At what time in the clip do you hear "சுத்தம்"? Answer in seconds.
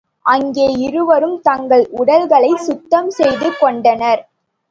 2.65-3.11